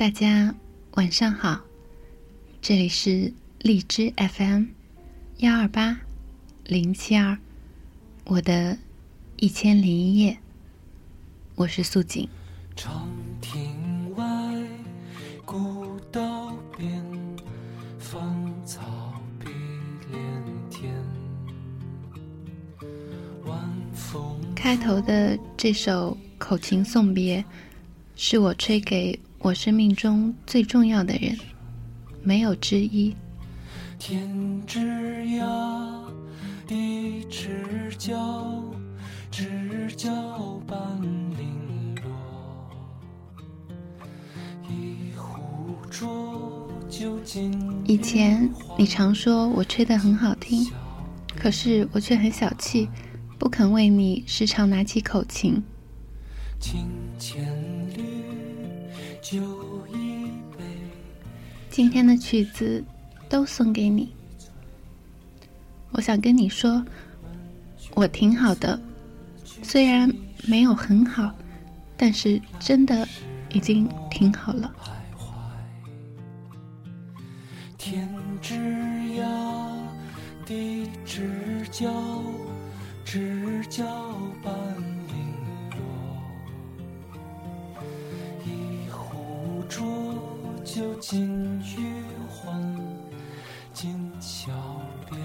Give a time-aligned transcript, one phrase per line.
[0.00, 0.54] 大家
[0.92, 1.60] 晚上好，
[2.62, 4.64] 这里是荔枝 FM
[5.40, 6.00] 幺二八
[6.64, 7.36] 零七二，
[8.24, 8.78] 我的
[9.36, 10.38] 一千零一夜，
[11.54, 12.26] 我是素锦。
[12.74, 13.10] 长
[13.42, 14.24] 亭外，
[15.44, 17.04] 古道边，
[17.98, 18.80] 芳草
[19.38, 19.50] 碧
[20.10, 20.20] 连
[20.70, 20.90] 天。
[23.44, 24.40] 晚风。
[24.56, 27.44] 开头的这首口琴送别，
[28.16, 29.20] 是我吹给。
[29.42, 31.34] 我生命中最重要的人，
[32.22, 33.16] 没有之一。
[33.98, 34.78] 天之
[35.24, 36.04] 涯，
[36.66, 38.62] 地之角，
[39.30, 42.12] 知交半零落。
[44.68, 47.50] 一壶浊酒尽。
[47.86, 48.46] 以前
[48.76, 50.70] 你常说我吹得很好听，
[51.34, 52.90] 可是我却很小气，
[53.38, 55.62] 不肯为你时常拿起口琴。
[59.20, 59.38] 酒
[59.92, 60.64] 一杯
[61.68, 62.82] 今天的曲子
[63.28, 64.12] 都送给你。
[65.92, 66.82] 我想跟你说，
[67.94, 68.80] 我挺好的，
[69.62, 70.10] 虽然
[70.48, 71.32] 没有很好，
[71.96, 73.06] 但是真的
[73.52, 74.72] 已经挺好了。
[77.76, 78.08] 天
[78.40, 79.24] 之涯，
[80.46, 81.90] 地之角，
[90.72, 92.62] 酒尽余欢，
[93.74, 94.52] 今宵
[95.10, 95.18] 别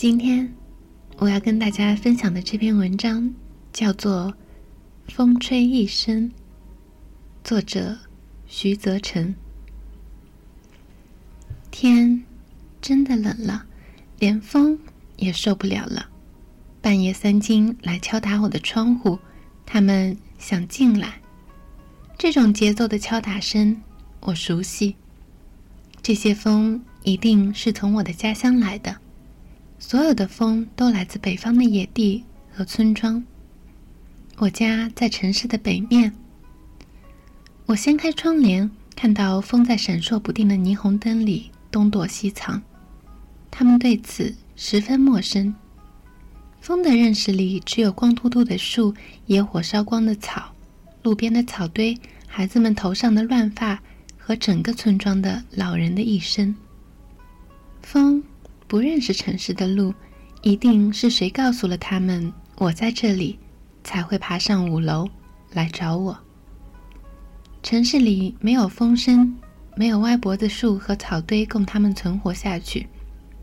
[0.00, 0.50] 今天
[1.18, 3.34] 我要跟大家分享的这篇文章
[3.70, 4.32] 叫做
[5.14, 6.30] 《风吹一生》，
[7.44, 7.98] 作者
[8.46, 9.34] 徐泽成。
[11.70, 12.24] 天
[12.80, 13.66] 真的冷了，
[14.18, 14.78] 连风
[15.18, 16.08] 也受不了了。
[16.80, 19.18] 半夜三更来敲打我的窗户，
[19.66, 21.20] 他们想进来。
[22.16, 23.82] 这种节奏的敲打声
[24.20, 24.96] 我熟悉，
[26.00, 28.96] 这些风一定是从我的家乡来的。
[29.82, 32.22] 所有的风都来自北方的野地
[32.52, 33.24] 和村庄。
[34.36, 36.12] 我家在城市的北面。
[37.64, 42.60] 我掀开窗帘，看到风在闪烁不定的霓虹灯里东躲西藏。
[43.50, 45.52] 他们对此十分陌生。
[46.60, 48.94] 风的认识里只有光秃秃的树、
[49.26, 50.54] 野火烧光的草、
[51.02, 53.82] 路边的草堆、孩子们头上的乱发
[54.18, 56.54] 和整个村庄的老人的一生。
[57.80, 58.22] 风。
[58.70, 59.92] 不认识城市的路，
[60.42, 63.36] 一定是谁告诉了他们我在这里，
[63.82, 65.08] 才会爬上五楼
[65.50, 66.16] 来找我。
[67.64, 69.36] 城市里没有风声，
[69.74, 72.86] 没有歪脖子树和草堆供他们存活下去。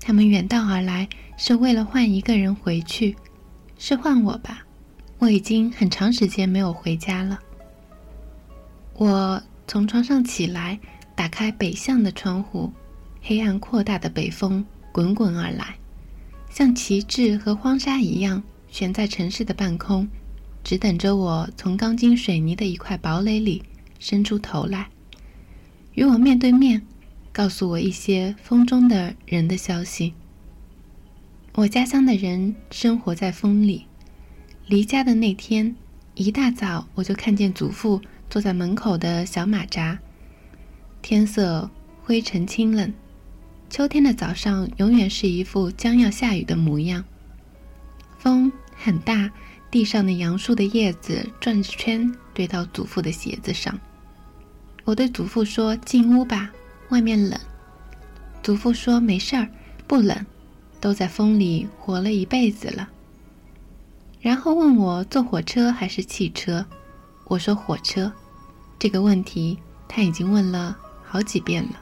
[0.00, 3.16] 他们远道而来，是为了换一个人回去，
[3.76, 4.64] 是换我吧？
[5.18, 7.40] 我已经很长时间没有回家了。
[8.94, 10.78] 我从床上起来，
[11.16, 12.72] 打开北向的窗户，
[13.20, 14.64] 黑暗扩大的北风。
[14.98, 15.76] 滚滚而来，
[16.50, 20.08] 像旗帜和荒沙一样悬在城市的半空，
[20.64, 23.62] 只等着我从钢筋水泥的一块堡垒里
[24.00, 24.88] 伸出头来，
[25.94, 26.82] 与我面对面，
[27.32, 30.14] 告诉我一些风中的人的消息。
[31.54, 33.86] 我家乡的人生活在风里。
[34.66, 35.76] 离家的那天，
[36.16, 40.00] 一大早我就看见祖父坐在门口的小马扎，
[41.00, 41.70] 天色
[42.02, 42.92] 灰沉清冷。
[43.70, 47.04] 秋天的早上永远是一副将要下雨的模样，
[48.18, 49.30] 风很大，
[49.70, 53.78] 地上的杨树的叶子转着圈堆到祖父的鞋子上。
[54.84, 56.50] 我对祖父说：“进屋吧，
[56.88, 57.38] 外面冷。”
[58.42, 59.46] 祖父说：“没事儿，
[59.86, 60.26] 不冷，
[60.80, 62.88] 都在风里活了一辈子了。”
[64.20, 66.64] 然后问我坐火车还是汽车。
[67.26, 68.10] 我说火车。
[68.78, 71.78] 这个问题他已经问了好几遍了。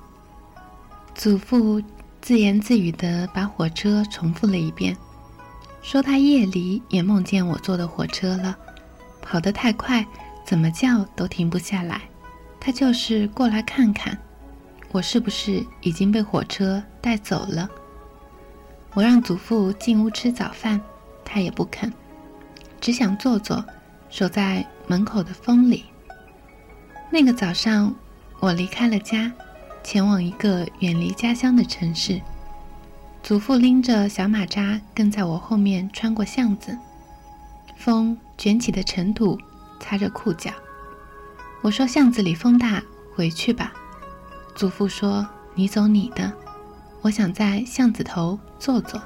[1.17, 1.83] 祖父
[2.21, 4.95] 自言自语地把火车重复了一遍，
[5.81, 8.55] 说他夜里也梦见我坐的火车了，
[9.23, 10.07] 跑得太快，
[10.45, 12.03] 怎么叫都停不下来。
[12.61, 14.17] 他就是过来看看，
[14.93, 17.67] 我是不是已经被火车带走了。
[18.93, 20.79] 我让祖父进屋吃早饭，
[21.25, 21.91] 他也不肯，
[22.79, 23.65] 只想坐坐，
[24.11, 25.87] 守在门口的风里。
[27.11, 27.95] 那个早上，
[28.39, 29.33] 我离开了家，
[29.87, 32.21] 前往一个远离家乡的城市。
[33.23, 36.77] 祖父拎着小马扎跟在我后面穿过巷子，
[37.77, 39.39] 风卷起的尘土
[39.79, 40.51] 擦着裤脚。
[41.63, 42.83] 我说：“巷子里风大，
[43.15, 43.73] 回去吧。”
[44.57, 45.25] 祖父说
[45.55, 46.33] ：“你走你的，
[47.03, 49.01] 我想在巷子头坐坐。”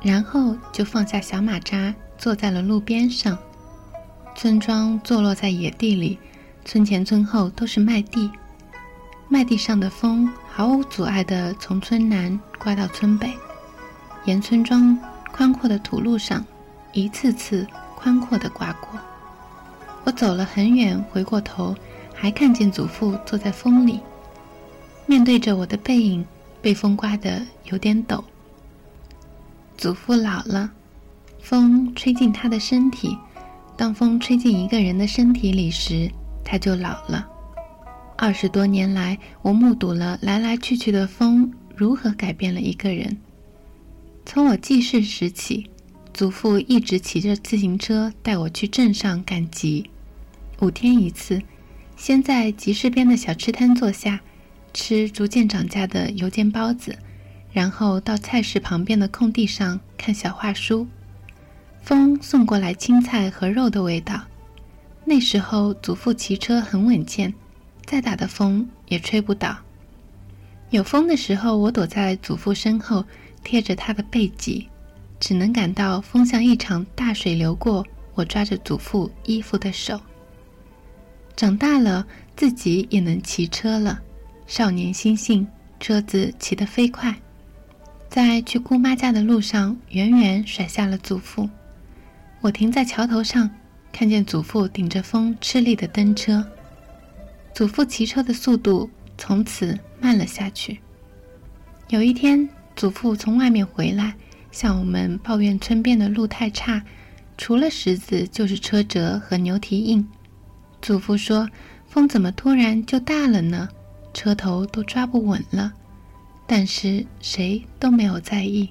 [0.00, 3.36] 然后就放下小马扎，坐在了路边上。
[4.34, 6.18] 村庄坐落在野地里，
[6.64, 8.30] 村前村后都是麦地，
[9.32, 13.32] 麦地上的风毫无阻碍地从村南刮到村北，
[14.26, 14.94] 沿村庄
[15.32, 16.44] 宽阔的土路上，
[16.92, 19.00] 一次次宽阔地刮过。
[20.04, 21.74] 我走了很远，回过头，
[22.14, 24.00] 还看见祖父坐在风里，
[25.06, 26.22] 面对着我的背影，
[26.60, 28.22] 被风刮得有点抖。
[29.78, 30.70] 祖父老了，
[31.40, 33.16] 风吹进他的身体，
[33.78, 36.12] 当风吹进一个人的身体里时，
[36.44, 37.26] 他就老了。
[38.24, 43.18] 二十多年来，我目睹了来来去去的风如何改变了一个人。
[44.24, 45.68] 从我记事时起，
[46.14, 49.90] 祖父一直骑着自行车带我去镇上赶集。
[50.60, 51.42] 五天一次，
[51.96, 54.20] 先在集市边的小吃摊坐下，
[54.72, 56.96] 吃逐渐涨价的油煎包子，
[57.50, 60.86] 然后到菜市旁边的空地上看小画书。
[61.82, 64.22] 风送过来青菜和肉的味道。
[65.04, 67.34] 那时候祖父骑车很稳健，
[67.86, 69.56] 再大的风也吹不倒。
[70.70, 73.04] 有风的时候，我躲在祖父身后，
[73.44, 74.68] 贴着他的背脊，
[75.20, 80.00] 只能感到风像一场大水流过我抓着祖父衣服的手。
[81.36, 84.00] 长大了，自己也能骑车了。
[84.46, 85.46] 少年心性，
[85.80, 87.14] 车子骑得飞快，
[88.08, 91.48] 在去姑妈家的路上，远远甩下了祖父。
[92.40, 93.48] 我停在桥头上，
[93.92, 96.44] 看见祖父顶着风吃力的蹬车。
[97.54, 100.80] 祖父骑车的速度从此慢了下去。
[101.88, 104.14] 有一天，祖父从外面回来，
[104.50, 106.82] 向我们抱怨村边的路太差，
[107.36, 110.06] 除了石子就是车辙和牛蹄印。
[110.80, 111.48] 祖父说
[111.86, 113.68] ：“风怎么突然就大了呢？
[114.14, 115.72] 车头都抓不稳了。”
[116.44, 118.68] 但是谁都没有在意。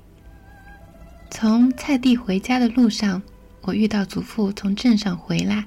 [1.29, 3.21] 从菜地回家的路上，
[3.61, 5.65] 我遇到祖父从镇上回来，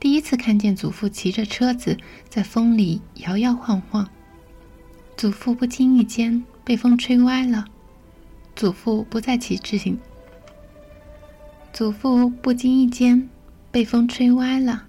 [0.00, 1.96] 第一次看见祖父骑着车子
[2.28, 4.08] 在风里摇摇晃晃。
[5.16, 7.64] 祖父不经意间被风吹歪了，
[8.54, 9.98] 祖父不再骑自行。
[11.72, 13.28] 祖父不经意间
[13.70, 14.84] 被风吹歪了。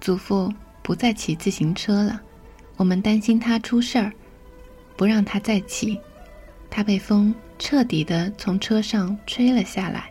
[0.00, 2.20] 祖父不再骑自行车了，
[2.76, 4.12] 我们担心他出事儿，
[4.96, 5.98] 不让他再骑。
[6.68, 10.10] 他被风彻底的从车上吹了下来。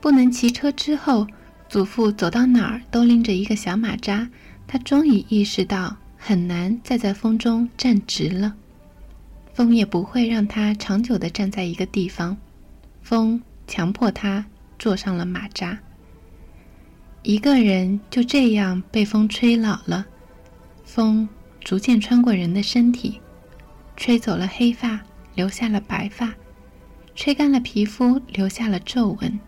[0.00, 1.26] 不能骑车之后，
[1.72, 4.28] 祖父走到哪儿都拎着一个小马扎。
[4.66, 8.54] 他终于意识到很难再在风中站直了，
[9.54, 12.36] 风也不会让他长久的站在一个地方。
[13.00, 14.44] 风强迫他
[14.78, 15.78] 坐上了马扎。
[17.22, 20.04] 一个人就这样被风吹老了，
[20.84, 21.26] 风
[21.60, 23.18] 逐渐穿过人的身体，
[23.96, 25.00] 吹走了黑发，
[25.34, 26.34] 留下了白发，
[27.14, 29.40] 吹干了皮肤，留下了皱纹。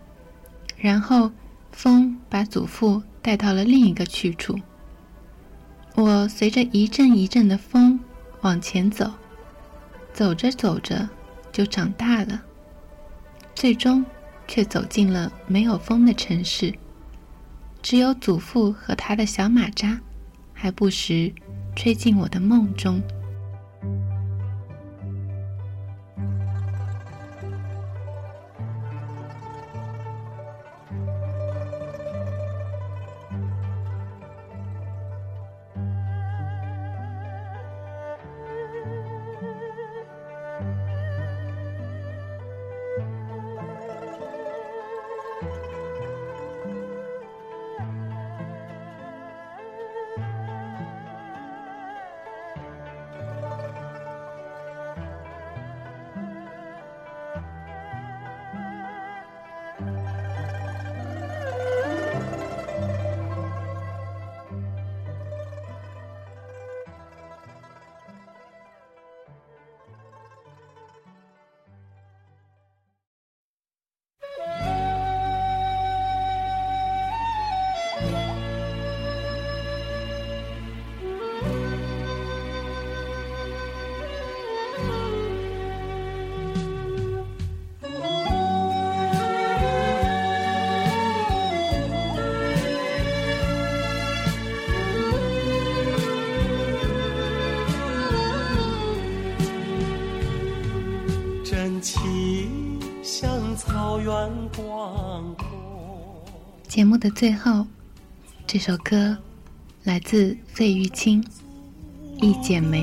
[0.79, 1.31] 然后，
[1.75, 4.59] 风把祖父带到了另一个去处。
[5.97, 8.01] 我随着一阵一阵的风
[8.41, 9.13] 往前走，
[10.13, 11.09] 走着走着
[11.53, 12.41] 就长大了，
[13.55, 14.05] 最终
[14.49, 16.73] 却走进了没有风的城市。
[17.83, 20.01] 只有祖父和他的小马扎，
[20.55, 21.33] 还不时
[21.77, 23.03] 吹进我的梦中。
[106.67, 107.67] 节目的最后，
[108.47, 109.19] 这首歌
[109.83, 111.23] 来自费玉清，
[112.23, 112.83] 《一剪梅》。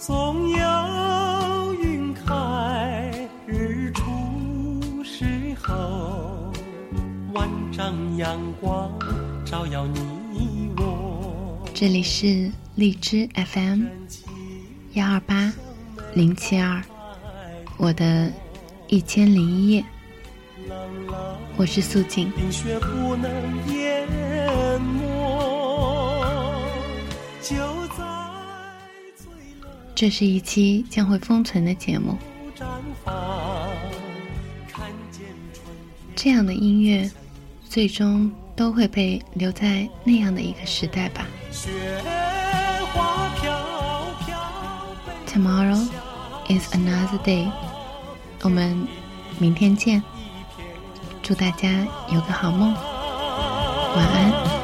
[0.00, 6.52] 总有云开日出时候，
[7.32, 8.90] 万丈阳光
[9.44, 11.64] 照耀你我。
[11.72, 13.84] 这里是荔枝 FM
[14.94, 15.52] 幺二八
[16.14, 16.80] 零七二，
[17.76, 18.32] 我的
[18.86, 19.84] 一千零一夜。
[21.56, 22.32] 我是素锦。
[29.92, 32.16] 这是一期将会封存的节目。
[36.14, 37.10] 这样的音乐，
[37.68, 41.26] 最终都会被留在那样的一个时代吧。
[45.26, 45.88] Tomorrow
[46.48, 47.50] is another day。
[48.42, 48.86] 我们
[49.38, 50.02] 明天见。
[51.22, 54.63] 祝大家有个好梦，晚安。